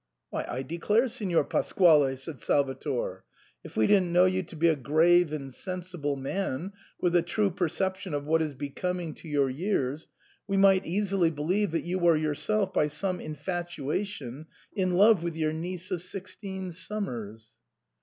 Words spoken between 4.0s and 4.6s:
know you to